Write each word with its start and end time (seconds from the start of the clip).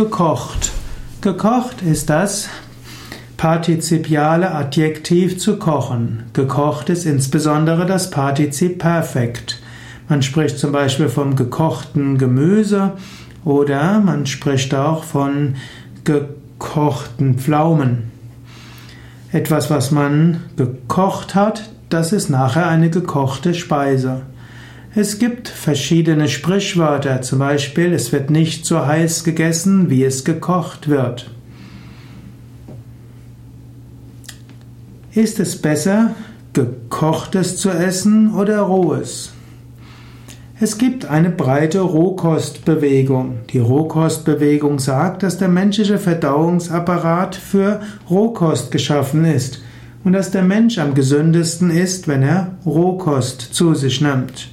Gekocht. 0.00 0.72
Gekocht 1.20 1.82
ist 1.82 2.08
das 2.08 2.48
partizipiale 3.36 4.50
Adjektiv 4.50 5.38
zu 5.38 5.58
kochen. 5.58 6.22
Gekocht 6.32 6.88
ist 6.88 7.04
insbesondere 7.04 7.84
das 7.84 8.08
Partizip 8.08 8.78
Perfekt. 8.78 9.60
Man 10.08 10.22
spricht 10.22 10.58
zum 10.58 10.72
Beispiel 10.72 11.10
vom 11.10 11.36
gekochten 11.36 12.16
Gemüse 12.16 12.92
oder 13.44 14.00
man 14.00 14.24
spricht 14.24 14.74
auch 14.74 15.04
von 15.04 15.56
gekochten 16.04 17.36
Pflaumen. 17.36 18.10
Etwas, 19.32 19.68
was 19.68 19.90
man 19.90 20.44
gekocht 20.56 21.34
hat, 21.34 21.68
das 21.90 22.14
ist 22.14 22.30
nachher 22.30 22.66
eine 22.68 22.88
gekochte 22.88 23.52
Speise. 23.52 24.22
Es 24.92 25.20
gibt 25.20 25.48
verschiedene 25.48 26.28
Sprichwörter, 26.28 27.22
zum 27.22 27.38
Beispiel 27.38 27.92
es 27.92 28.10
wird 28.10 28.28
nicht 28.28 28.66
so 28.66 28.84
heiß 28.84 29.22
gegessen, 29.22 29.88
wie 29.88 30.02
es 30.02 30.24
gekocht 30.24 30.88
wird. 30.88 31.30
Ist 35.12 35.38
es 35.38 35.62
besser, 35.62 36.16
gekochtes 36.54 37.56
zu 37.56 37.70
essen 37.70 38.34
oder 38.34 38.62
rohes? 38.62 39.32
Es 40.58 40.76
gibt 40.76 41.06
eine 41.06 41.30
breite 41.30 41.80
Rohkostbewegung. 41.80 43.38
Die 43.50 43.60
Rohkostbewegung 43.60 44.80
sagt, 44.80 45.22
dass 45.22 45.38
der 45.38 45.48
menschliche 45.48 45.98
Verdauungsapparat 45.98 47.36
für 47.36 47.80
Rohkost 48.10 48.72
geschaffen 48.72 49.24
ist 49.24 49.62
und 50.02 50.14
dass 50.14 50.32
der 50.32 50.42
Mensch 50.42 50.78
am 50.78 50.94
gesündesten 50.94 51.70
ist, 51.70 52.08
wenn 52.08 52.22
er 52.22 52.56
Rohkost 52.66 53.40
zu 53.40 53.74
sich 53.74 54.00
nimmt. 54.00 54.48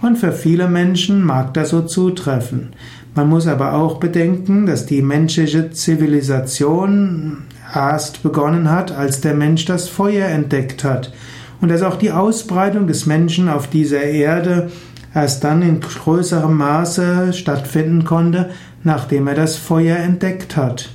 Und 0.00 0.16
für 0.16 0.32
viele 0.32 0.68
Menschen 0.68 1.24
mag 1.24 1.54
das 1.54 1.70
so 1.70 1.82
zutreffen. 1.82 2.70
Man 3.14 3.28
muss 3.28 3.46
aber 3.46 3.74
auch 3.74 3.98
bedenken, 3.98 4.66
dass 4.66 4.86
die 4.86 5.02
menschliche 5.02 5.70
Zivilisation 5.70 7.38
erst 7.74 8.22
begonnen 8.22 8.70
hat, 8.70 8.92
als 8.92 9.20
der 9.20 9.34
Mensch 9.34 9.64
das 9.64 9.88
Feuer 9.88 10.28
entdeckt 10.28 10.84
hat. 10.84 11.12
Und 11.60 11.70
dass 11.70 11.82
auch 11.82 11.96
die 11.96 12.12
Ausbreitung 12.12 12.86
des 12.86 13.06
Menschen 13.06 13.48
auf 13.48 13.68
dieser 13.68 14.02
Erde 14.02 14.70
erst 15.14 15.42
dann 15.42 15.62
in 15.62 15.80
größerem 15.80 16.56
Maße 16.56 17.32
stattfinden 17.32 18.04
konnte, 18.04 18.50
nachdem 18.84 19.26
er 19.26 19.34
das 19.34 19.56
Feuer 19.56 19.96
entdeckt 19.96 20.56
hat. 20.56 20.90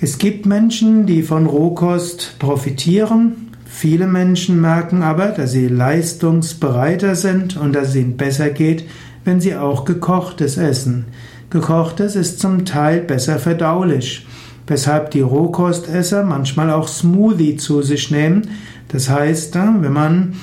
Es 0.00 0.18
gibt 0.18 0.46
Menschen, 0.46 1.04
die 1.06 1.22
von 1.22 1.46
Rohkost 1.46 2.36
profitieren, 2.38 3.49
Viele 3.72 4.08
Menschen 4.08 4.60
merken 4.60 5.02
aber, 5.02 5.28
dass 5.28 5.52
sie 5.52 5.68
leistungsbereiter 5.68 7.14
sind 7.14 7.56
und 7.56 7.72
dass 7.72 7.90
es 7.90 7.94
ihnen 7.94 8.16
besser 8.16 8.50
geht, 8.50 8.84
wenn 9.24 9.40
sie 9.40 9.54
auch 9.54 9.84
gekochtes 9.84 10.58
essen. 10.58 11.06
Gekochtes 11.50 12.16
ist 12.16 12.40
zum 12.40 12.64
Teil 12.66 13.00
besser 13.00 13.38
verdaulich, 13.38 14.26
weshalb 14.66 15.12
die 15.12 15.20
Rohkostesser 15.20 16.24
manchmal 16.24 16.70
auch 16.70 16.88
Smoothie 16.88 17.56
zu 17.56 17.80
sich 17.80 18.10
nehmen. 18.10 18.48
Das 18.88 19.08
heißt, 19.08 19.56
äh, 19.56 19.68
wenn 19.78 19.92
man 19.92 20.34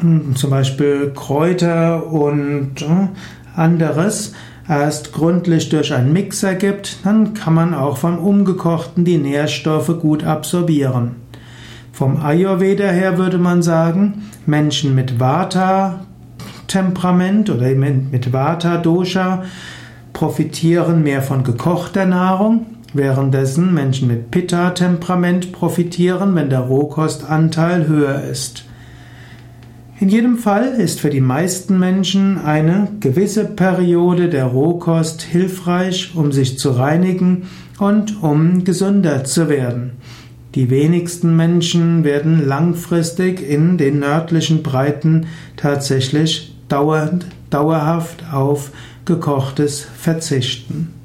hm, 0.00 0.36
zum 0.36 0.50
Beispiel 0.50 1.12
Kräuter 1.16 2.06
und 2.06 2.82
äh, 2.82 3.08
anderes 3.58 4.34
erst 4.68 5.12
gründlich 5.12 5.70
durch 5.70 5.92
einen 5.92 6.12
Mixer 6.12 6.54
gibt, 6.54 6.98
dann 7.02 7.32
kann 7.34 7.54
man 7.54 7.74
auch 7.74 7.96
vom 7.96 8.18
Umgekochten 8.18 9.04
die 9.04 9.18
Nährstoffe 9.18 9.98
gut 10.00 10.22
absorbieren. 10.22 11.25
Vom 11.96 12.18
Ayurveda 12.18 12.86
her 12.88 13.16
würde 13.16 13.38
man 13.38 13.62
sagen, 13.62 14.24
Menschen 14.44 14.94
mit 14.94 15.18
Vata-Temperament 15.18 17.48
oder 17.48 17.70
mit 17.70 18.34
Vata-Dosha 18.34 19.44
profitieren 20.12 21.02
mehr 21.02 21.22
von 21.22 21.42
gekochter 21.42 22.04
Nahrung, 22.04 22.66
währenddessen 22.92 23.72
Menschen 23.72 24.08
mit 24.08 24.30
Pitta-Temperament 24.30 25.52
profitieren, 25.52 26.34
wenn 26.34 26.50
der 26.50 26.60
Rohkostanteil 26.60 27.88
höher 27.88 28.24
ist. 28.24 28.66
In 29.98 30.10
jedem 30.10 30.36
Fall 30.36 30.74
ist 30.76 31.00
für 31.00 31.08
die 31.08 31.22
meisten 31.22 31.78
Menschen 31.78 32.36
eine 32.36 32.88
gewisse 33.00 33.46
Periode 33.46 34.28
der 34.28 34.44
Rohkost 34.44 35.22
hilfreich, 35.22 36.12
um 36.14 36.30
sich 36.30 36.58
zu 36.58 36.72
reinigen 36.72 37.44
und 37.78 38.22
um 38.22 38.64
gesünder 38.64 39.24
zu 39.24 39.48
werden. 39.48 39.92
Die 40.56 40.70
wenigsten 40.70 41.36
Menschen 41.36 42.02
werden 42.02 42.46
langfristig 42.48 43.46
in 43.46 43.76
den 43.76 43.98
nördlichen 43.98 44.62
Breiten 44.62 45.26
tatsächlich 45.58 46.54
dauernd, 46.70 47.26
dauerhaft 47.50 48.24
auf 48.32 48.70
gekochtes 49.04 49.82
verzichten. 49.82 50.95